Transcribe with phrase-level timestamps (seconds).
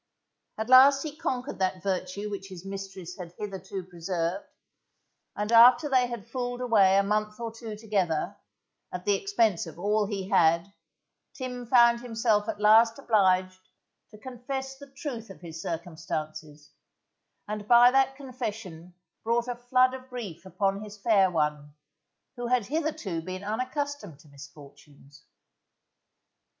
[0.57, 4.47] At last he conquered that virtue which his mistress had hitherto preserved,
[5.35, 8.35] and after they had fooled away a month or two together,
[8.91, 10.73] at the expense of all he had,
[11.35, 13.59] Tim found himself at last obliged
[14.09, 16.71] to confess the truth of his circumstances,
[17.47, 21.75] and by that confession brought a flood of grief upon his fair one,
[22.37, 25.25] who had hitherto been unaccustomed to misfortunes.